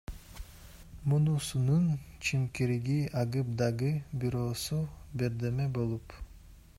Мунусунун 1.11 1.83
чимкириги 2.29 2.97
агып, 3.23 3.53
дагы 3.61 3.93
бирөөсү 4.23 4.81
бирдеме 5.23 5.73
болуп! 5.77 6.21